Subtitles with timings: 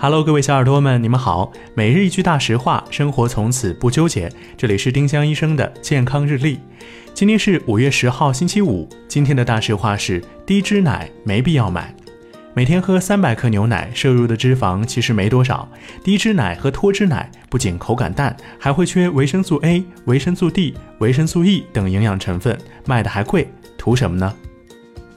[0.00, 1.50] Hello，各位小耳朵们，你们好。
[1.74, 4.30] 每日一句大实话，生活从此不纠结。
[4.56, 6.60] 这里是丁香医生的健康日历。
[7.12, 8.88] 今天是五月十号，星期五。
[9.08, 11.92] 今天的大实话是：低脂奶没必要买。
[12.54, 15.68] 每天喝三百克牛奶，摄入的脂肪其实没多少。
[16.04, 24.32] 低脂奶和脱脂奶不仅口感淡，还会缺维生素 A、维生素 D、维生素 E 等营养成分，卖的还贵，图什么呢？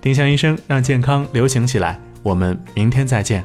[0.00, 2.00] 丁香医生让健康流行起来。
[2.22, 3.44] 我们明天再见。